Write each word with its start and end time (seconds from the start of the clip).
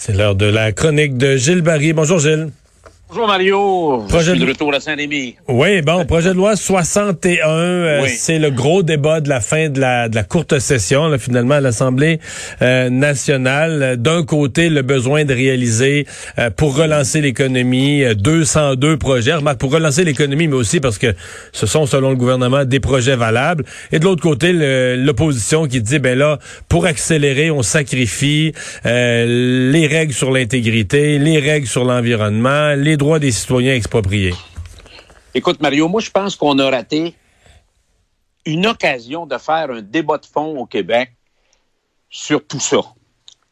C'est 0.00 0.12
l'heure 0.12 0.36
de 0.36 0.46
la 0.46 0.70
chronique 0.70 1.16
de 1.16 1.36
Gilles 1.36 1.60
Barry. 1.60 1.92
Bonjour 1.92 2.20
Gilles. 2.20 2.50
Bonjour 3.10 3.26
Mario. 3.26 4.04
Projet 4.06 4.24
Je 4.26 4.30
suis 4.32 4.40
de- 4.40 4.44
de 4.44 4.50
retour 4.50 4.74
à 4.74 4.80
Saint-Rémy. 4.80 5.36
Oui, 5.48 5.80
bon, 5.80 6.04
projet 6.04 6.28
de 6.28 6.34
loi 6.34 6.56
61, 6.56 7.48
euh, 7.48 8.02
Oui. 8.02 8.10
c'est 8.10 8.38
le 8.38 8.50
gros 8.50 8.82
débat 8.82 9.22
de 9.22 9.30
la 9.30 9.40
fin 9.40 9.70
de 9.70 9.80
la, 9.80 10.10
de 10.10 10.14
la 10.14 10.24
courte 10.24 10.58
session, 10.58 11.08
là, 11.08 11.16
finalement, 11.16 11.54
à 11.54 11.60
l'Assemblée 11.62 12.20
euh, 12.60 12.90
nationale. 12.90 13.82
Euh, 13.82 13.96
D'un 13.96 14.24
côté, 14.24 14.68
le 14.68 14.82
besoin 14.82 15.24
de 15.24 15.32
réaliser 15.32 16.06
euh, 16.38 16.50
pour 16.50 16.76
relancer 16.76 17.22
l'économie 17.22 18.04
euh, 18.04 18.12
202 18.14 18.98
projets. 18.98 19.32
Remarque, 19.32 19.58
pour 19.58 19.72
relancer 19.72 20.04
l'économie, 20.04 20.46
mais 20.46 20.54
aussi 20.56 20.78
parce 20.78 20.98
que 20.98 21.14
ce 21.52 21.64
sont, 21.64 21.86
selon 21.86 22.10
le 22.10 22.16
gouvernement, 22.16 22.66
des 22.66 22.80
projets 22.80 23.16
valables. 23.16 23.64
Et 23.90 23.98
de 24.00 24.04
l'autre 24.04 24.22
côté, 24.22 24.52
l'opposition 24.52 25.66
qui 25.66 25.80
dit, 25.80 25.98
ben 25.98 26.18
là, 26.18 26.38
pour 26.68 26.84
accélérer, 26.84 27.50
on 27.50 27.62
sacrifie 27.62 28.52
euh, 28.84 29.70
les 29.72 29.86
règles 29.86 30.12
sur 30.12 30.30
l'intégrité, 30.30 31.18
les 31.18 31.38
règles 31.38 31.66
sur 31.66 31.84
l'environnement, 31.84 32.74
les 32.76 32.97
droits 32.98 33.18
des 33.18 33.32
citoyens 33.32 33.74
expropriés. 33.74 34.34
Écoute, 35.34 35.62
Mario, 35.62 35.88
moi, 35.88 36.02
je 36.02 36.10
pense 36.10 36.36
qu'on 36.36 36.58
a 36.58 36.68
raté 36.68 37.14
une 38.44 38.66
occasion 38.66 39.24
de 39.24 39.38
faire 39.38 39.70
un 39.70 39.82
débat 39.82 40.18
de 40.18 40.26
fond 40.26 40.58
au 40.58 40.66
Québec 40.66 41.12
sur 42.10 42.46
tout 42.46 42.60
ça. 42.60 42.80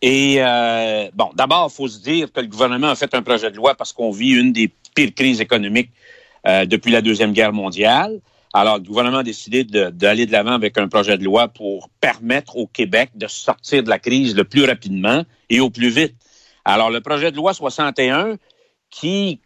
Et, 0.02 0.36
euh, 0.38 1.08
bon, 1.14 1.30
d'abord, 1.34 1.70
il 1.70 1.74
faut 1.74 1.88
se 1.88 2.00
dire 2.00 2.32
que 2.32 2.40
le 2.40 2.46
gouvernement 2.46 2.88
a 2.88 2.94
fait 2.94 3.14
un 3.14 3.22
projet 3.22 3.50
de 3.50 3.56
loi 3.56 3.74
parce 3.74 3.92
qu'on 3.92 4.10
vit 4.10 4.30
une 4.30 4.52
des 4.52 4.70
pires 4.94 5.14
crises 5.14 5.40
économiques 5.40 5.90
euh, 6.46 6.64
depuis 6.66 6.92
la 6.92 7.00
Deuxième 7.00 7.32
Guerre 7.32 7.52
mondiale. 7.52 8.20
Alors, 8.52 8.76
le 8.78 8.84
gouvernement 8.84 9.18
a 9.18 9.22
décidé 9.22 9.64
d'aller 9.64 10.24
de 10.24 10.32
l'avant 10.32 10.52
avec 10.52 10.78
un 10.78 10.88
projet 10.88 11.18
de 11.18 11.24
loi 11.24 11.48
pour 11.48 11.90
permettre 12.00 12.56
au 12.56 12.66
Québec 12.66 13.10
de 13.14 13.26
sortir 13.26 13.82
de 13.82 13.90
la 13.90 13.98
crise 13.98 14.34
le 14.34 14.44
plus 14.44 14.64
rapidement 14.64 15.24
et 15.50 15.60
au 15.60 15.68
plus 15.68 15.90
vite. 15.90 16.14
Alors, 16.64 16.90
le 16.90 17.00
projet 17.00 17.30
de 17.30 17.36
loi 17.36 17.52
61, 17.52 18.38
qui 18.90 19.40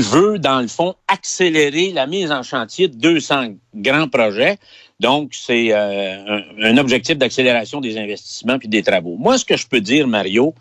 veut, 0.00 0.38
dans 0.38 0.60
le 0.60 0.68
fond, 0.68 0.94
accélérer 1.08 1.92
la 1.92 2.06
mise 2.06 2.30
en 2.30 2.42
chantier 2.42 2.88
de 2.88 2.96
200 2.96 3.54
grands 3.74 4.08
projets. 4.08 4.58
Donc, 5.00 5.34
c'est 5.34 5.72
euh, 5.72 6.40
un, 6.62 6.76
objectif 6.78 7.18
d'accélération 7.18 7.80
des 7.80 7.98
investissements 7.98 8.58
puis 8.58 8.68
des 8.68 8.82
travaux. 8.82 9.16
Moi, 9.18 9.38
ce 9.38 9.44
que 9.44 9.56
je 9.56 9.66
peux 9.66 9.80
dire, 9.80 10.06
Mario, 10.06 10.54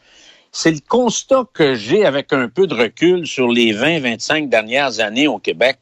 c'est 0.51 0.71
le 0.71 0.79
constat 0.87 1.45
que 1.53 1.75
j'ai 1.75 2.05
avec 2.05 2.33
un 2.33 2.49
peu 2.49 2.67
de 2.67 2.73
recul 2.73 3.27
sur 3.27 3.47
les 3.49 3.73
20-25 3.73 4.49
dernières 4.49 4.99
années 4.99 5.27
au 5.27 5.37
Québec. 5.37 5.77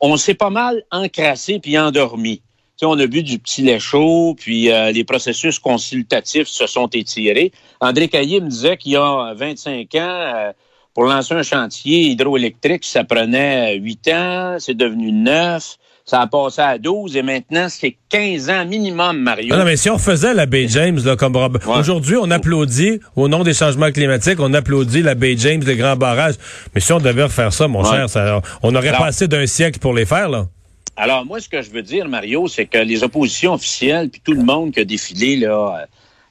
On 0.00 0.16
s'est 0.16 0.34
pas 0.34 0.50
mal 0.50 0.82
encrassé 0.90 1.58
puis 1.60 1.78
endormi. 1.78 2.42
On 2.84 2.98
a 2.98 3.06
bu 3.06 3.22
du 3.22 3.38
petit 3.38 3.62
lait 3.62 3.78
chaud, 3.78 4.34
puis 4.36 4.70
euh, 4.70 4.90
les 4.90 5.04
processus 5.04 5.60
consultatifs 5.60 6.48
se 6.48 6.66
sont 6.66 6.88
étirés. 6.88 7.52
André 7.80 8.08
Caillé 8.08 8.40
me 8.40 8.48
disait 8.48 8.76
qu'il 8.76 8.92
y 8.92 8.96
a 8.96 9.34
25 9.34 9.94
ans, 9.94 9.98
euh, 10.00 10.52
pour 10.94 11.04
lancer 11.04 11.34
un 11.34 11.42
chantier 11.42 12.02
hydroélectrique, 12.10 12.84
ça 12.84 13.04
prenait 13.04 13.76
8 13.76 14.08
ans, 14.08 14.56
c'est 14.58 14.74
devenu 14.76 15.10
9, 15.12 15.76
ça 16.04 16.20
a 16.20 16.26
passé 16.26 16.60
à 16.60 16.78
12 16.78 17.16
et 17.16 17.22
maintenant 17.22 17.68
c'est 17.70 17.96
15 18.10 18.50
ans 18.50 18.64
minimum, 18.66 19.18
Mario. 19.18 19.54
Ah 19.54 19.58
non, 19.58 19.64
mais 19.64 19.76
si 19.76 19.88
on 19.88 19.98
faisait 19.98 20.34
la 20.34 20.46
Baie 20.46 20.66
James, 20.68 20.98
là, 21.04 21.16
comme 21.16 21.36
Rob- 21.36 21.60
Ouais. 21.66 21.76
aujourd'hui, 21.78 22.16
on 22.20 22.30
applaudit, 22.30 23.00
au 23.16 23.28
nom 23.28 23.42
des 23.44 23.54
changements 23.54 23.90
climatiques, 23.92 24.38
on 24.40 24.52
applaudit 24.52 25.02
la 25.02 25.14
Baie 25.14 25.36
James, 25.38 25.62
les 25.64 25.76
grands 25.76 25.96
barrages. 25.96 26.34
Mais 26.74 26.80
si 26.80 26.92
on 26.92 26.98
devait 26.98 27.22
refaire 27.22 27.52
ça, 27.52 27.68
mon 27.68 27.82
Ouais. 27.84 27.90
cher, 27.90 28.10
ça, 28.10 28.42
on 28.62 28.74
aurait 28.74 28.88
Alors- 28.88 29.00
pas 29.02 29.06
assez 29.06 29.28
d'un 29.28 29.46
siècle 29.46 29.78
pour 29.78 29.94
les 29.94 30.04
faire, 30.04 30.28
là. 30.28 30.46
Alors, 30.96 31.24
moi, 31.24 31.40
ce 31.40 31.48
que 31.48 31.62
je 31.62 31.70
veux 31.70 31.80
dire, 31.82 32.06
Mario, 32.06 32.48
c'est 32.48 32.66
que 32.66 32.76
les 32.78 33.02
oppositions 33.02 33.54
officielles, 33.54 34.10
puis 34.10 34.20
tout 34.22 34.34
le 34.34 34.42
monde 34.42 34.72
qui 34.72 34.80
a 34.80 34.84
défilé 34.84 35.36
là, 35.36 35.86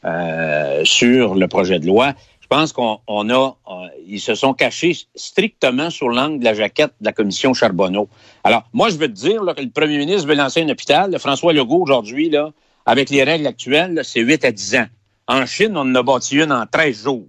euh, 0.06 0.82
sur 0.84 1.36
le 1.36 1.48
projet 1.48 1.80
de 1.80 1.88
loi, 1.88 2.14
pense 2.52 2.74
qu'on 2.74 3.00
on 3.08 3.30
a, 3.30 3.56
euh, 3.70 3.74
ils 4.06 4.20
se 4.20 4.36
sont 4.36 4.54
cachés 4.54 4.96
strictement 5.16 5.90
sur 5.90 6.10
l'angle 6.10 6.40
de 6.40 6.44
la 6.44 6.54
jaquette 6.54 6.92
de 7.00 7.06
la 7.06 7.14
commission 7.14 7.54
Charbonneau. 7.54 8.10
Alors, 8.44 8.64
moi, 8.74 8.90
je 8.90 8.96
veux 8.98 9.08
te 9.08 9.14
dire 9.14 9.42
là, 9.42 9.54
que 9.54 9.62
le 9.62 9.70
premier 9.70 9.98
ministre 9.98 10.28
veut 10.28 10.36
lancer 10.36 10.62
un 10.62 10.68
hôpital. 10.70 11.18
François 11.18 11.54
Legault, 11.54 11.82
aujourd'hui, 11.82 12.30
là, 12.30 12.52
avec 12.86 13.10
les 13.10 13.24
règles 13.24 13.48
actuelles, 13.48 14.02
c'est 14.04 14.20
8 14.20 14.44
à 14.46 14.52
10 14.52 14.76
ans. 14.76 14.88
En 15.28 15.46
Chine, 15.46 15.78
on 15.78 15.82
en 15.82 15.96
a 15.96 16.04
bâti 16.04 16.36
une 16.36 16.52
en 16.52 16.66
13 16.66 17.04
jours. 17.06 17.26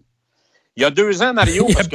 Il 0.76 0.82
y 0.82 0.86
a 0.86 0.90
deux 0.90 1.22
ans, 1.22 1.34
Mario, 1.34 1.66
Il 1.68 1.74
y 1.74 1.78
a 1.78 1.82
je 1.82 1.88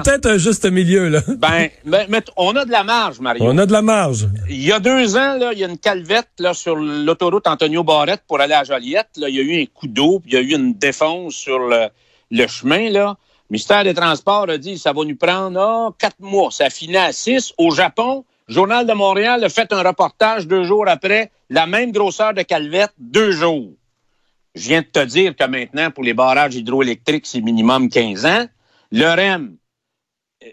peut-être 0.00 0.22
dans- 0.22 0.30
un 0.30 0.38
juste 0.38 0.64
milieu, 0.70 1.08
là. 1.08 1.20
Ben, 1.38 1.68
mais- 1.84 2.06
mais 2.08 2.22
on 2.36 2.54
a 2.56 2.64
de 2.64 2.70
la 2.70 2.84
marge, 2.84 3.18
Mario. 3.20 3.44
On 3.44 3.58
a 3.58 3.66
de 3.66 3.72
la 3.72 3.82
marge. 3.82 4.28
Il 4.48 4.62
y 4.62 4.70
a 4.72 4.78
deux 4.78 5.16
ans, 5.16 5.36
là, 5.36 5.50
il 5.52 5.58
y 5.58 5.64
a 5.64 5.68
une 5.68 5.76
calvette 5.78 6.28
là, 6.38 6.54
sur 6.54 6.76
l'autoroute 6.76 7.46
Antonio 7.48 7.82
Barrette 7.82 8.22
pour 8.28 8.40
aller 8.40 8.54
à 8.54 8.62
Joliette. 8.64 9.08
Là, 9.16 9.28
il 9.28 9.34
y 9.34 9.40
a 9.40 9.42
eu 9.42 9.62
un 9.62 9.66
coup 9.66 9.88
d'eau, 9.88 10.20
puis 10.20 10.32
il 10.32 10.34
y 10.34 10.38
a 10.38 10.40
eu 10.40 10.54
une 10.54 10.72
défonce 10.74 11.34
sur 11.34 11.58
le, 11.58 11.88
le 12.32 12.46
chemin. 12.48 12.90
Là. 12.90 13.16
Le 13.50 13.54
ministère 13.54 13.84
des 13.84 13.94
Transports 13.94 14.48
a 14.48 14.58
dit 14.58 14.78
ça 14.78 14.92
va 14.92 15.04
nous 15.04 15.16
prendre 15.16 15.60
ah, 15.60 15.94
quatre 15.98 16.20
mois. 16.20 16.50
Ça 16.50 16.70
finit 16.70 16.96
à 16.96 17.12
six. 17.12 17.52
Au 17.58 17.70
Japon, 17.70 18.24
Journal 18.48 18.86
de 18.86 18.92
Montréal 18.92 19.44
a 19.44 19.48
fait 19.48 19.72
un 19.72 19.82
reportage 19.82 20.48
deux 20.48 20.64
jours 20.64 20.88
après, 20.88 21.30
la 21.50 21.66
même 21.66 21.92
grosseur 21.92 22.34
de 22.34 22.42
calvette, 22.42 22.92
deux 22.98 23.30
jours. 23.30 23.70
Je 24.54 24.68
viens 24.68 24.80
de 24.80 24.86
te 24.86 25.04
dire 25.04 25.36
que 25.36 25.44
maintenant, 25.46 25.90
pour 25.90 26.04
les 26.04 26.14
barrages 26.14 26.54
hydroélectriques, 26.54 27.26
c'est 27.26 27.40
minimum 27.40 27.88
15 27.88 28.26
ans. 28.26 28.46
Le 28.90 29.06
REM, 29.06 29.56
euh, 30.42 30.48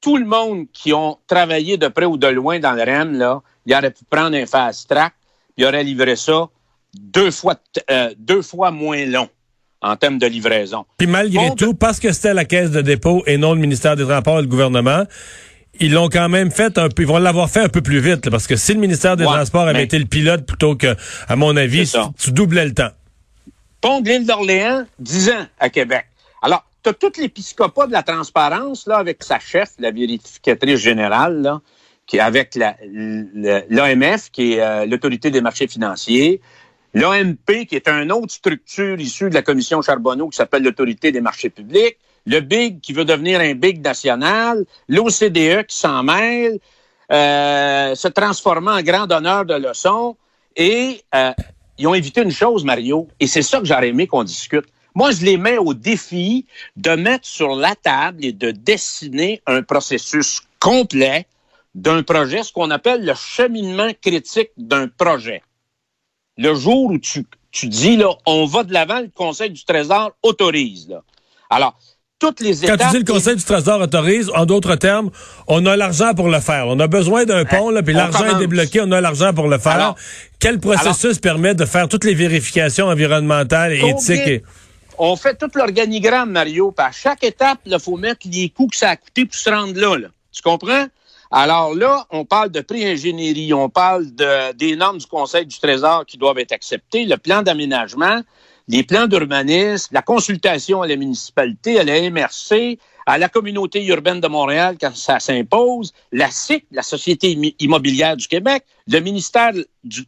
tout 0.00 0.16
le 0.16 0.24
monde 0.24 0.66
qui 0.72 0.92
ont 0.92 1.18
travaillé 1.26 1.76
de 1.76 1.88
près 1.88 2.04
ou 2.04 2.16
de 2.16 2.28
loin 2.28 2.60
dans 2.60 2.72
le 2.72 2.82
REM, 2.82 3.18
là, 3.18 3.42
il 3.66 3.74
aurait 3.74 3.90
pu 3.90 4.04
prendre 4.08 4.36
un 4.36 4.46
fast 4.46 4.88
track, 4.88 5.14
puis 5.56 5.64
il 5.64 5.66
aurait 5.66 5.82
livré 5.82 6.14
ça 6.14 6.48
deux 6.94 7.30
fois, 7.30 7.56
euh, 7.90 8.14
deux 8.16 8.42
fois 8.42 8.70
moins 8.70 9.04
long 9.06 9.28
en 9.82 9.96
termes 9.96 10.18
de 10.18 10.26
livraison. 10.26 10.84
Puis 10.98 11.06
malgré 11.06 11.54
tout, 11.56 11.74
parce 11.74 11.98
que 12.00 12.12
c'était 12.12 12.34
la 12.34 12.44
caisse 12.44 12.70
de 12.70 12.80
dépôt 12.82 13.22
et 13.26 13.36
non 13.38 13.54
le 13.54 13.60
ministère 13.60 13.96
des 13.96 14.04
Transports 14.04 14.38
et 14.38 14.42
le 14.42 14.48
gouvernement, 14.48 15.04
ils 15.78 15.92
l'ont 15.92 16.08
quand 16.08 16.28
même 16.28 16.50
fait 16.50 16.76
un 16.78 16.88
peu, 16.88 17.02
ils 17.02 17.08
vont 17.08 17.18
l'avoir 17.18 17.48
fait 17.48 17.60
un 17.60 17.68
peu 17.68 17.80
plus 17.80 18.00
vite, 18.00 18.26
là, 18.26 18.30
parce 18.30 18.46
que 18.46 18.56
si 18.56 18.74
le 18.74 18.80
ministère 18.80 19.16
des 19.16 19.24
Ouais, 19.24 19.32
Transports 19.32 19.62
avait 19.62 19.74
mais- 19.74 19.84
été 19.84 19.98
le 19.98 20.04
pilote 20.04 20.44
plutôt 20.44 20.76
que, 20.76 20.94
à 21.28 21.36
mon 21.36 21.56
avis, 21.56 21.90
tu 22.18 22.32
doublais 22.32 22.66
le 22.66 22.74
temps. 22.74 22.90
Pont 23.80 24.02
de 24.02 24.08
l'île 24.10 24.26
d'Orléans, 24.26 24.84
10 24.98 25.30
ans 25.30 25.46
à 25.58 25.70
Québec. 25.70 26.04
Alors, 26.42 26.64
tu 26.82 26.90
as 26.90 26.92
tout 26.92 27.12
l'épiscopat 27.18 27.86
de 27.86 27.92
la 27.92 28.02
transparence, 28.02 28.86
là, 28.86 28.98
avec 28.98 29.22
sa 29.22 29.38
chef, 29.38 29.70
la 29.78 29.90
vérificatrice 29.90 30.80
générale, 30.80 31.40
là, 31.40 31.60
qui 32.06 32.18
avec 32.20 32.56
l'AMF, 33.70 34.30
qui 34.30 34.54
est 34.54 34.60
euh, 34.60 34.86
l'autorité 34.86 35.30
des 35.30 35.40
marchés 35.40 35.68
financiers, 35.68 36.40
l'AMP, 36.94 37.66
qui 37.66 37.76
est 37.76 37.88
une 37.88 38.12
autre 38.12 38.32
structure 38.32 38.98
issue 39.00 39.30
de 39.30 39.34
la 39.34 39.42
commission 39.42 39.82
Charbonneau, 39.82 40.28
qui 40.28 40.36
s'appelle 40.36 40.62
l'autorité 40.62 41.12
des 41.12 41.20
marchés 41.20 41.50
publics, 41.50 41.96
le 42.26 42.40
BIG, 42.40 42.80
qui 42.80 42.92
veut 42.92 43.04
devenir 43.04 43.40
un 43.40 43.54
BIG 43.54 43.82
national, 43.82 44.64
l'OCDE, 44.88 45.66
qui 45.66 45.76
s'en 45.76 46.02
mêle, 46.02 46.58
euh, 47.10 47.94
se 47.94 48.08
transformant 48.08 48.72
en 48.72 48.82
grand 48.82 49.06
donneur 49.06 49.44
de 49.44 49.54
leçons, 49.54 50.16
et 50.56 51.02
euh, 51.14 51.32
ils 51.78 51.86
ont 51.86 51.94
évité 51.94 52.22
une 52.22 52.30
chose, 52.30 52.64
Mario, 52.64 53.08
et 53.18 53.26
c'est 53.26 53.42
ça 53.42 53.58
que 53.58 53.64
j'aurais 53.64 53.88
aimé 53.88 54.06
qu'on 54.06 54.24
discute. 54.24 54.66
Moi, 54.94 55.12
je 55.12 55.24
les 55.24 55.36
mets 55.36 55.58
au 55.58 55.72
défi 55.72 56.46
de 56.76 56.90
mettre 56.90 57.26
sur 57.26 57.54
la 57.54 57.74
table 57.76 58.24
et 58.24 58.32
de 58.32 58.50
dessiner 58.50 59.40
un 59.46 59.62
processus 59.62 60.42
complet 60.58 61.26
d'un 61.74 62.02
projet, 62.02 62.42
ce 62.42 62.52
qu'on 62.52 62.70
appelle 62.70 63.04
le 63.04 63.14
cheminement 63.14 63.90
critique 64.02 64.50
d'un 64.56 64.88
projet. 64.88 65.42
Le 66.38 66.54
jour 66.54 66.86
où 66.90 66.98
tu, 66.98 67.26
tu 67.52 67.66
dis, 67.66 67.96
là, 67.96 68.08
on 68.26 68.46
va 68.46 68.64
de 68.64 68.72
l'avant, 68.72 69.00
le 69.00 69.10
Conseil 69.14 69.50
du 69.50 69.64
Trésor 69.64 70.12
autorise. 70.22 70.88
Là. 70.88 71.02
Alors, 71.50 71.78
toutes 72.18 72.40
les 72.40 72.54
Quand 72.56 72.74
étapes... 72.74 72.90
tu 72.92 72.98
dis 72.98 73.04
le 73.06 73.12
Conseil 73.12 73.36
du 73.36 73.42
Trésor 73.44 73.80
autorise, 73.80 74.30
en 74.34 74.46
d'autres 74.46 74.76
termes, 74.76 75.10
on 75.48 75.64
a 75.66 75.76
l'argent 75.76 76.14
pour 76.14 76.28
le 76.28 76.40
faire. 76.40 76.66
On 76.68 76.78
a 76.78 76.86
besoin 76.86 77.24
d'un 77.24 77.44
pont, 77.44 77.70
là, 77.70 77.82
puis 77.82 77.94
l'argent 77.94 78.36
est 78.36 78.38
débloqué, 78.38 78.80
on 78.82 78.92
a 78.92 79.00
l'argent 79.00 79.32
pour 79.34 79.48
le 79.48 79.58
faire. 79.58 79.72
Alors- 79.72 79.96
Quel 80.38 80.60
processus 80.60 81.18
permet 81.18 81.54
de 81.54 81.64
faire 81.64 81.88
toutes 81.88 82.04
les 82.04 82.14
vérifications 82.14 82.86
environnementales 82.86 83.72
et 83.72 83.88
éthiques? 83.88 84.26
et- 84.26 84.42
on 85.02 85.16
fait 85.16 85.34
tout 85.34 85.48
l'organigramme, 85.54 86.30
Mario. 86.30 86.72
Puis 86.72 86.86
à 86.86 86.92
chaque 86.92 87.24
étape, 87.24 87.58
il 87.64 87.78
faut 87.80 87.96
mettre 87.96 88.26
les 88.30 88.50
coûts 88.50 88.66
que 88.68 88.76
ça 88.76 88.90
a 88.90 88.96
coûté 88.96 89.24
pour 89.24 89.34
se 89.34 89.48
rendre 89.48 89.80
là. 89.80 89.96
là. 89.96 90.08
Tu 90.30 90.42
comprends? 90.42 90.86
Alors 91.30 91.74
là, 91.74 92.06
on 92.10 92.24
parle 92.24 92.50
de 92.50 92.60
pré-ingénierie, 92.60 93.54
on 93.54 93.68
parle 93.68 94.12
de, 94.14 94.52
des 94.54 94.74
normes 94.74 94.98
du 94.98 95.06
Conseil 95.06 95.46
du 95.46 95.60
Trésor 95.60 96.04
qui 96.04 96.18
doivent 96.18 96.38
être 96.38 96.50
acceptées, 96.50 97.04
le 97.04 97.16
plan 97.18 97.42
d'aménagement, 97.42 98.22
les 98.66 98.82
plans 98.82 99.06
d'urbanisme, 99.06 99.94
la 99.94 100.02
consultation 100.02 100.82
à 100.82 100.88
la 100.88 100.96
municipalité, 100.96 101.78
à 101.78 101.84
la 101.84 102.10
MRC, 102.10 102.78
à 103.06 103.18
la 103.18 103.28
communauté 103.28 103.84
urbaine 103.86 104.20
de 104.20 104.26
Montréal 104.26 104.76
quand 104.80 104.94
ça 104.94 105.20
s'impose, 105.20 105.92
la 106.10 106.30
SIC, 106.30 106.66
la 106.72 106.82
Société 106.82 107.54
immobilière 107.60 108.16
du 108.16 108.26
Québec, 108.26 108.64
le 108.88 108.98
ministère 108.98 109.52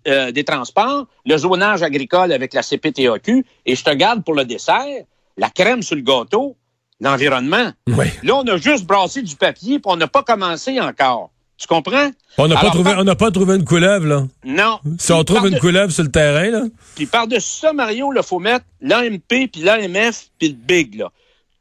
euh, 0.08 0.32
des 0.32 0.44
Transports, 0.44 1.06
le 1.25 1.36
zonage 1.36 1.82
agricole 1.82 2.32
avec 2.32 2.52
la 2.52 2.62
CPTAQ, 2.62 3.46
et 3.64 3.76
je 3.76 3.84
te 3.84 3.90
garde 3.90 4.25
pour 4.25 4.34
le 4.34 4.44
dessert, 4.44 5.04
la 5.36 5.50
crème 5.50 5.82
sur 5.82 5.94
le 5.94 6.02
gâteau, 6.02 6.56
l'environnement. 7.02 7.72
Oui. 7.88 8.06
Là, 8.22 8.37
on 8.37 8.46
a 8.46 8.56
juste 8.56 8.87
brassé 8.87 9.20
du 9.22 9.37
papier, 9.37 9.78
puis 9.78 9.93
on 9.93 9.96
n'a 9.96 10.06
pas 10.08 10.22
commencé 10.22 10.81
encore. 10.81 11.31
Tu 11.58 11.66
comprends? 11.66 12.10
On 12.38 12.49
n'a 12.49 12.56
pas 12.56 12.70
trouvé, 12.70 12.90
par- 12.90 12.99
on 13.00 13.04
n'a 13.04 13.14
pas 13.14 13.31
trouvé 13.31 13.56
une 13.56 13.64
couleuvre, 13.64 14.06
là. 14.06 14.26
Non. 14.44 14.81
Si 14.99 15.12
on 15.12 15.22
trouve 15.22 15.46
une 15.46 15.58
couleuvre 15.60 15.93
sur 15.93 16.02
le 16.02 16.10
terrain, 16.10 16.50
là. 16.50 16.62
Puis 16.96 17.06
par-dessus 17.06 17.60
ça, 17.60 17.72
Mario, 17.72 18.12
il 18.16 18.22
faut 18.22 18.38
mettre 18.40 18.64
l'AMP, 18.81 19.49
puis 19.49 19.62
l'AMF, 19.62 20.31
puis 20.38 20.49
le 20.49 20.54
BIG. 20.54 20.94
Là. 20.96 21.10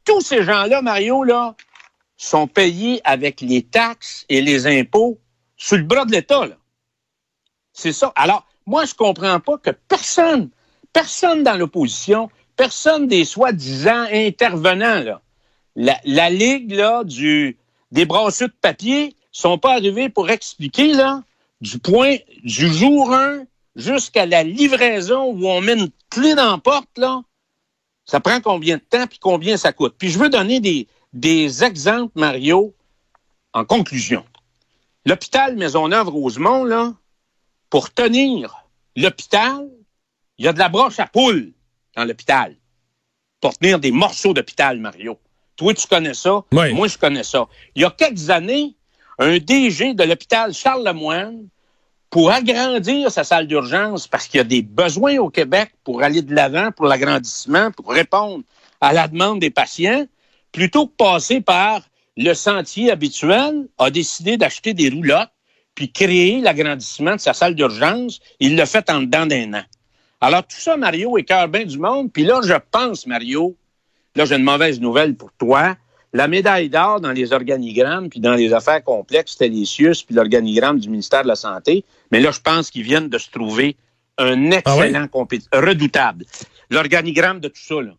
tous 0.04 0.20
ces 0.20 0.42
gens-là, 0.42 0.82
Mario, 0.82 1.22
là, 1.22 1.54
sont 2.16 2.46
payés 2.48 3.00
avec 3.04 3.40
les 3.40 3.62
taxes 3.62 4.24
et 4.28 4.40
les 4.40 4.66
impôts 4.66 5.18
sur 5.56 5.76
le 5.76 5.84
bras 5.84 6.04
de 6.04 6.12
l'État. 6.12 6.42
C'est 7.72 7.92
ça. 7.92 8.12
Alors, 8.16 8.44
moi, 8.66 8.84
je 8.84 8.94
comprends 8.94 9.38
pas 9.40 9.58
que 9.58 9.70
personne, 9.70 10.50
personne 10.92 11.42
dans 11.42 11.56
l'opposition, 11.56 12.28
personne 12.56 13.06
des 13.06 13.24
soi-disant 13.24 14.06
intervenants, 14.12 15.00
là, 15.02 15.20
la, 15.76 16.30
Ligue 16.30 16.72
là, 16.72 17.04
du, 17.04 17.56
des 17.90 18.04
brasseux 18.04 18.48
de 18.48 18.54
papier 18.60 19.14
sont 19.30 19.58
pas 19.58 19.72
arrivés 19.72 20.08
pour 20.08 20.30
expliquer 20.30 20.92
là, 20.92 21.22
du 21.60 21.78
point 21.78 22.16
du 22.44 22.72
jour 22.72 23.12
1 23.12 23.44
jusqu'à 23.76 24.26
la 24.26 24.42
livraison 24.42 25.32
où 25.32 25.46
on 25.46 25.60
met 25.60 25.74
une 25.74 25.90
clé 26.10 26.34
dans 26.34 26.58
porte, 26.58 27.00
ça 28.04 28.20
prend 28.20 28.40
combien 28.40 28.76
de 28.76 28.82
temps 28.82 29.06
puis 29.06 29.18
combien 29.18 29.56
ça 29.56 29.72
coûte? 29.72 29.94
Puis 29.96 30.10
je 30.10 30.18
veux 30.18 30.28
donner 30.28 30.60
des, 30.60 30.88
des 31.12 31.64
exemples, 31.64 32.18
Mario, 32.18 32.74
en 33.52 33.64
conclusion. 33.64 34.24
L'hôpital 35.04 35.56
Maisonneuve-Rosemont, 35.56 36.64
là, 36.64 36.92
pour 37.70 37.92
tenir 37.92 38.64
l'hôpital, 38.96 39.68
il 40.38 40.44
y 40.44 40.48
a 40.48 40.52
de 40.52 40.58
la 40.58 40.68
broche 40.68 40.98
à 40.98 41.06
poule 41.06 41.52
dans 41.96 42.04
l'hôpital. 42.04 42.56
Pour 43.40 43.56
tenir 43.56 43.78
des 43.78 43.90
morceaux 43.90 44.32
d'hôpital, 44.32 44.78
Mario. 44.78 45.18
Toi, 45.62 45.74
tu 45.74 45.86
connais 45.86 46.14
ça. 46.14 46.42
Moi, 46.72 46.88
je 46.88 46.98
connais 46.98 47.22
ça. 47.22 47.46
Il 47.76 47.82
y 47.82 47.84
a 47.84 47.90
quelques 47.90 48.30
années, 48.30 48.74
un 49.20 49.38
DG 49.38 49.94
de 49.94 50.02
l'hôpital 50.02 50.52
Charles-Lemoine, 50.52 51.46
pour 52.10 52.32
agrandir 52.32 53.12
sa 53.12 53.22
salle 53.22 53.46
d'urgence, 53.46 54.08
parce 54.08 54.26
qu'il 54.26 54.38
y 54.38 54.40
a 54.40 54.44
des 54.44 54.62
besoins 54.62 55.18
au 55.18 55.30
Québec 55.30 55.70
pour 55.84 56.02
aller 56.02 56.20
de 56.20 56.34
l'avant, 56.34 56.72
pour 56.72 56.86
l'agrandissement, 56.86 57.70
pour 57.70 57.92
répondre 57.92 58.42
à 58.80 58.92
la 58.92 59.06
demande 59.06 59.38
des 59.38 59.50
patients, 59.50 60.04
plutôt 60.50 60.88
que 60.88 60.94
passer 60.96 61.40
par 61.40 61.82
le 62.16 62.34
sentier 62.34 62.90
habituel, 62.90 63.68
a 63.78 63.90
décidé 63.90 64.36
d'acheter 64.36 64.74
des 64.74 64.88
roulottes 64.90 65.30
puis 65.76 65.92
créer 65.92 66.40
l'agrandissement 66.40 67.14
de 67.14 67.20
sa 67.20 67.34
salle 67.34 67.54
d'urgence. 67.54 68.18
Il 68.40 68.56
l'a 68.56 68.66
fait 68.66 68.90
en 68.90 69.02
dedans 69.02 69.26
d'un 69.26 69.54
an. 69.54 69.62
Alors, 70.20 70.42
tout 70.42 70.58
ça, 70.58 70.76
Mario, 70.76 71.16
est 71.18 71.22
cœur 71.22 71.46
bien 71.46 71.64
du 71.64 71.78
monde. 71.78 72.12
Puis 72.12 72.24
là, 72.24 72.40
je 72.44 72.54
pense, 72.72 73.06
Mario, 73.06 73.56
là, 74.16 74.24
j'ai 74.24 74.36
une 74.36 74.44
mauvaise 74.44 74.80
nouvelle 74.80 75.14
pour 75.14 75.32
toi. 75.32 75.76
La 76.12 76.28
médaille 76.28 76.68
d'or 76.68 77.00
dans 77.00 77.12
les 77.12 77.32
organigrammes 77.32 78.10
puis 78.10 78.20
dans 78.20 78.34
les 78.34 78.52
affaires 78.52 78.84
complexes, 78.84 79.32
c'était 79.32 79.48
les 79.48 79.64
CIUS 79.64 80.04
puis 80.06 80.14
l'organigramme 80.14 80.78
du 80.78 80.90
ministère 80.90 81.22
de 81.22 81.28
la 81.28 81.36
Santé. 81.36 81.84
Mais 82.10 82.20
là, 82.20 82.30
je 82.30 82.40
pense 82.40 82.70
qu'ils 82.70 82.82
viennent 82.82 83.08
de 83.08 83.18
se 83.18 83.30
trouver 83.30 83.76
un 84.18 84.52
ah 84.52 84.56
excellent 84.56 85.08
compétiteur, 85.08 85.64
redoutable. 85.64 86.26
L'organigramme 86.70 87.40
de 87.40 87.48
tout 87.48 87.62
ça, 87.62 87.80
là. 87.80 87.92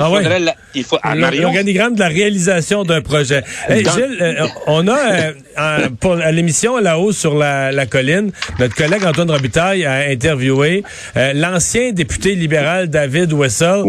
Il 0.00 0.06
ah 0.06 0.08
faudrait 0.08 0.40
il 0.74 0.84
faut, 0.84 0.96
L'organigramme 1.42 1.94
de 1.94 2.00
la 2.00 2.08
réalisation 2.08 2.84
d'un 2.84 3.02
projet. 3.02 3.42
Gilles, 3.68 4.16
euh, 4.22 4.46
on 4.66 4.88
a 4.88 4.96
euh, 4.98 5.88
pour 6.00 6.14
à 6.14 6.32
l'émission 6.32 6.78
La 6.78 6.98
hausse 6.98 7.18
sur 7.18 7.36
la, 7.36 7.84
colline, 7.84 8.32
notre 8.58 8.74
collègue 8.74 9.04
Antoine 9.04 9.30
Robitaille 9.30 9.84
a 9.84 10.08
interviewé 10.08 10.84
euh, 11.18 11.34
l'ancien 11.34 11.92
député 11.92 12.34
libéral 12.34 12.88
David 12.88 13.34
Wessel, 13.34 13.82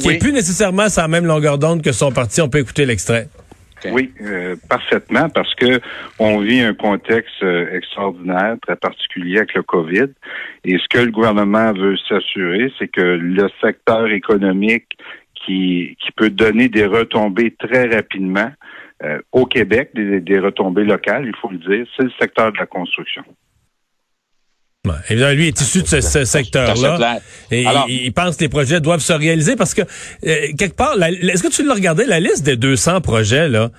qui 0.00 0.08
est 0.08 0.18
plus 0.18 0.32
nécessairement 0.32 0.88
sa 0.88 1.06
même 1.06 1.26
longueur 1.26 1.58
d'onde 1.58 1.82
que 1.82 1.92
son 1.92 2.12
parti. 2.12 2.40
On 2.40 2.48
peut 2.48 2.60
écouter 2.60 2.86
l'extrait. 2.86 3.28
Oui, 3.90 4.12
parfaitement, 4.70 5.28
parce 5.28 5.52
que 5.56 5.80
on 6.20 6.38
vit 6.38 6.60
un 6.60 6.72
contexte 6.72 7.44
extraordinaire, 7.72 8.54
très 8.64 8.76
particulier 8.76 9.38
avec 9.38 9.54
le 9.54 9.64
COVID. 9.64 10.06
Et 10.64 10.78
ce 10.78 10.84
que 10.88 11.04
le 11.04 11.10
gouvernement 11.10 11.72
veut 11.72 11.96
s'assurer, 12.08 12.72
c'est 12.78 12.86
que 12.86 13.00
le 13.00 13.48
secteur 13.60 14.06
économique 14.06 14.86
qui, 15.44 15.96
qui 16.00 16.12
peut 16.16 16.30
donner 16.30 16.68
des 16.68 16.86
retombées 16.86 17.54
très 17.58 17.88
rapidement 17.88 18.50
euh, 19.02 19.18
au 19.32 19.46
Québec, 19.46 19.90
des, 19.94 20.20
des, 20.20 20.38
retombées 20.38 20.84
locales, 20.84 21.26
il 21.26 21.34
faut 21.40 21.50
le 21.50 21.58
dire, 21.58 21.86
c'est 21.96 22.04
le 22.04 22.12
secteur 22.20 22.52
de 22.52 22.58
la 22.58 22.66
construction. 22.66 23.24
Ouais, 24.84 24.94
évidemment, 25.10 25.34
lui 25.34 25.46
est 25.46 25.60
issu 25.60 25.82
de 25.82 25.86
ce, 25.86 26.24
secteur-là. 26.24 27.20
Et 27.52 27.64
il, 27.88 28.12
pense 28.12 28.36
que 28.36 28.42
les 28.42 28.48
projets 28.48 28.80
doivent 28.80 29.00
se 29.00 29.12
réaliser 29.12 29.54
parce 29.54 29.74
que, 29.74 29.82
euh, 29.82 30.48
quelque 30.58 30.74
part, 30.74 31.00
est-ce 31.00 31.42
que 31.42 31.52
tu 31.52 31.64
l'as 31.64 31.74
regardé, 31.74 32.04
la 32.04 32.18
liste 32.18 32.44
des 32.44 32.56
200 32.56 33.00
projets, 33.00 33.48
là? 33.48 33.70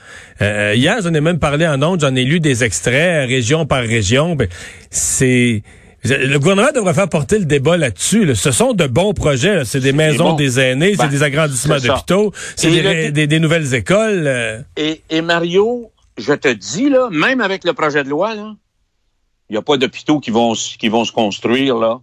Euh, 0.42 0.74
hier, 0.76 1.02
j'en 1.02 1.14
ai 1.14 1.20
même 1.20 1.40
parlé 1.40 1.68
en 1.68 1.82
ondes, 1.84 2.00
j'en 2.00 2.16
ai 2.16 2.24
lu 2.24 2.40
des 2.40 2.64
extraits, 2.64 3.28
région 3.28 3.66
par 3.66 3.82
région. 3.82 4.36
Ben, 4.36 4.48
c'est 4.92 5.64
le 6.04 6.38
gouvernement 6.38 6.72
devrait 6.74 6.94
faire 6.94 7.10
porter 7.10 7.40
le 7.40 7.46
débat 7.46 7.78
là-dessus. 7.78 8.36
Ce 8.36 8.52
sont 8.52 8.74
de 8.74 8.88
bons 8.88 9.14
projets. 9.14 9.64
C'est 9.66 9.80
des 9.80 9.94
maisons 9.94 10.34
des 10.34 10.60
aînés, 10.60 10.92
c'est 10.92 11.04
ben, 11.04 11.10
des 11.10 11.24
agrandissements 11.24 11.80
d'hôpitaux, 11.80 12.34
c'est 12.56 13.12
des, 13.12 13.40
nouvelles 13.40 13.74
écoles. 13.74 14.28
Euh. 14.28 14.62
Et, 14.78 15.22
Mario, 15.22 15.92
je 16.18 16.34
te 16.34 16.48
dis, 16.48 16.90
là, 16.90 17.10
même 17.10 17.42
avec 17.42 17.64
le 17.64 17.74
projet 17.74 18.04
de 18.04 18.10
loi, 18.10 18.34
il 18.36 19.54
n'y 19.54 19.58
a 19.58 19.62
pas 19.62 19.78
d'hôpitaux 19.78 20.20
qui 20.20 20.32
vont, 20.32 20.54
qui 20.54 20.90
vont 20.90 21.06
se 21.06 21.12
construire 21.12 21.78
là, 21.78 22.02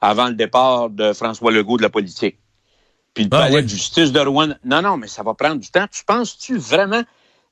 avant 0.00 0.26
le 0.26 0.34
départ 0.34 0.90
de 0.90 1.12
François 1.12 1.52
Legault 1.52 1.76
de 1.76 1.82
la 1.82 1.90
politique. 1.90 2.38
Puis 3.14 3.24
le 3.24 3.30
ah 3.32 3.38
palais 3.38 3.62
de 3.62 3.68
justice 3.68 4.12
de 4.12 4.20
Rouen. 4.20 4.54
Non, 4.64 4.82
non, 4.82 4.98
mais 4.98 5.08
ça 5.08 5.22
va 5.22 5.32
prendre 5.32 5.58
du 5.58 5.70
temps. 5.70 5.86
Tu 5.90 6.04
penses-tu 6.04 6.58
vraiment 6.58 7.02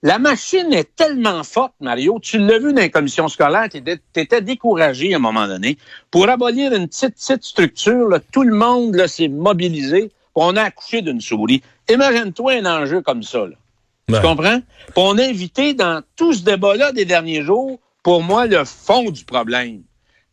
la 0.02 0.19
machine 0.19 0.73
est 0.73 0.94
tellement 0.96 1.43
forte, 1.44 1.75
Mario. 1.81 2.19
Tu 2.20 2.38
l'as 2.38 2.58
vu 2.58 2.73
dans 2.73 2.82
les 2.82 2.91
commissions 2.91 3.29
scolaires, 3.29 3.69
tu 3.70 3.82
étais 4.20 4.41
découragé 4.43 5.14
à 5.14 5.17
un 5.17 5.20
moment 5.20 5.46
donné. 5.46 5.79
Pour 6.11 6.29
abolir 6.29 6.75
une 6.75 6.88
petite, 6.88 7.14
petite 7.14 7.44
structure, 7.44 8.08
tout 8.31 8.43
le 8.43 8.55
monde 8.55 9.06
s'est 9.06 9.29
mobilisé. 9.29 10.11
On 10.35 10.56
a 10.56 10.64
accouché 10.64 11.00
d'une 11.00 11.20
souris. 11.20 11.62
Imagine-toi 11.88 12.52
un 12.55 12.82
enjeu 12.82 13.00
comme 13.00 13.23
ça. 13.23 13.46
Tu 14.08 14.20
comprends? 14.20 14.61
on 14.96 15.17
a 15.17 15.23
évité 15.25 15.73
dans 15.73 16.02
tout 16.17 16.35
ce 16.35 16.43
débat-là 16.43 16.93
des 16.93 17.06
derniers 17.06 17.43
jours, 17.43 17.79
pour 18.02 18.23
moi, 18.23 18.46
le 18.46 18.64
fond 18.64 19.11
du 19.11 19.25
problème. 19.25 19.82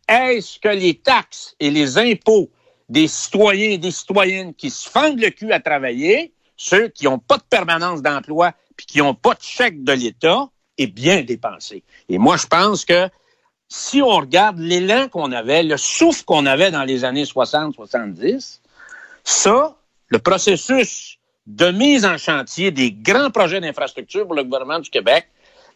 Est-ce 0.09 0.59
que 0.59 0.67
les 0.67 0.95
taxes 0.95 1.55
et 1.61 1.71
les 1.71 1.97
impôts 1.97 2.49
des 2.89 3.07
citoyens 3.07 3.69
et 3.69 3.77
des 3.77 3.91
citoyennes 3.91 4.53
qui 4.53 4.69
se 4.69 4.89
fendent 4.89 5.21
le 5.21 5.29
cul 5.29 5.53
à 5.53 5.61
travailler, 5.61 6.33
ceux 6.61 6.89
qui 6.89 7.05
n'ont 7.05 7.17
pas 7.17 7.37
de 7.37 7.43
permanence 7.49 8.03
d'emploi 8.03 8.51
puis 8.77 8.85
qui 8.85 8.99
n'ont 8.99 9.15
pas 9.15 9.33
de 9.33 9.41
chèque 9.41 9.83
de 9.83 9.93
l'État, 9.93 10.47
est 10.77 10.87
bien 10.87 11.23
dépensé. 11.23 11.83
Et 12.07 12.19
moi, 12.19 12.37
je 12.37 12.45
pense 12.45 12.85
que 12.85 13.09
si 13.67 14.01
on 14.01 14.17
regarde 14.17 14.59
l'élan 14.59 15.07
qu'on 15.07 15.31
avait, 15.31 15.63
le 15.63 15.77
souffle 15.77 16.23
qu'on 16.23 16.45
avait 16.45 16.69
dans 16.69 16.83
les 16.83 17.03
années 17.03 17.23
60-70, 17.23 18.59
ça, 19.23 19.75
le 20.07 20.19
processus 20.19 21.17
de 21.47 21.71
mise 21.71 22.05
en 22.05 22.17
chantier 22.17 22.69
des 22.69 22.91
grands 22.91 23.31
projets 23.31 23.59
d'infrastructure 23.59 24.25
pour 24.25 24.35
le 24.35 24.43
gouvernement 24.43 24.79
du 24.79 24.89
Québec, 24.89 25.27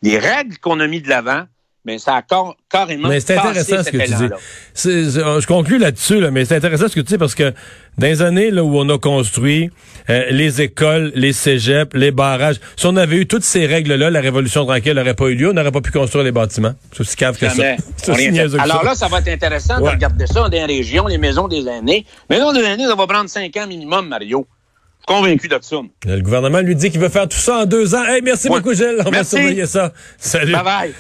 les 0.04 0.20
règles 0.20 0.58
qu'on 0.60 0.80
a 0.80 0.88
mis 0.88 1.02
de 1.02 1.10
l'avant, 1.10 1.46
mais 1.86 2.00
ça 2.00 2.16
a 2.16 2.24
carrément 2.70 3.10
Mais 3.10 3.20
c'est 3.20 3.38
intéressant 3.38 3.84
ce 3.84 3.92
que 3.92 3.98
tu 3.98 4.12
dis. 4.12 5.20
je 5.44 5.48
conclue 5.48 5.78
là-dessus, 5.78 6.20
là, 6.20 6.32
mais 6.32 6.44
c'est 6.46 6.56
intéressant 6.56 6.88
ce 6.88 6.96
que 6.96 7.02
tu 7.02 7.14
dis 7.14 7.18
parce 7.18 7.36
que 7.36 7.54
dans 7.98 8.08
les 8.08 8.22
années 8.22 8.52
là, 8.52 8.64
où 8.64 8.78
on 8.78 8.90
a 8.90 8.98
construit 8.98 9.70
euh, 10.10 10.26
les 10.32 10.62
écoles, 10.62 11.12
les 11.16 11.32
cégeps, 11.32 11.96
les 11.96 12.12
barrages, 12.12 12.60
si 12.76 12.86
on 12.88 12.96
avait 12.98 13.18
eu 13.18 13.28
toutes 13.28 13.44
ces 13.44 13.66
règles-là, 13.68 14.10
la 14.10 14.20
révolution 14.20 14.66
tranquille 14.66 14.94
n'aurait 14.94 15.14
pas 15.14 15.28
eu 15.28 15.36
lieu, 15.36 15.50
on 15.52 15.54
n'aurait 15.54 15.72
pas 15.72 15.82
pu 15.82 15.92
construire 15.92 16.26
les 16.26 16.32
bâtiments. 16.32 16.74
C'est 16.92 17.02
aussi 17.02 17.16
cave 17.16 17.38
que 17.38 17.48
ça. 17.50 17.76
Alors 18.60 18.84
là, 18.84 18.96
ça 18.96 19.08
va 19.08 19.20
être 19.20 19.28
intéressant 19.28 19.80
de 19.80 19.88
regarder 19.88 20.28
ça 20.28 20.42
dans 20.42 20.50
les 20.50 20.66
régions, 20.66 21.08
les 21.08 21.20
maisons 21.20 21.48
des 21.48 21.68
années. 21.68 22.06
Mais 22.30 22.40
non, 22.40 22.52
des 22.52 22.66
années, 22.66 22.86
ça 22.86 22.96
va 22.96 23.08
prendre 23.08 23.30
cinq 23.30 23.56
ans 23.58 23.68
minimum, 23.68 24.08
Mario 24.08 24.48
convaincu 25.06 25.48
de 25.48 25.58
ça. 25.62 25.78
Le 26.06 26.22
gouvernement 26.22 26.60
lui 26.60 26.76
dit 26.76 26.90
qu'il 26.90 27.00
veut 27.00 27.10
faire 27.10 27.28
tout 27.28 27.38
ça 27.38 27.60
en 27.60 27.66
deux 27.66 27.96
ans. 27.96 28.04
Hey, 28.06 28.22
merci 28.24 28.50
beaucoup, 28.50 28.74
Gilles. 28.74 29.04
On 29.06 29.12
va 29.12 29.24
surveiller 29.24 29.66
ça. 29.66 29.94
Salut. 30.18 30.54
Bye 30.54 30.64
bye. 30.64 30.94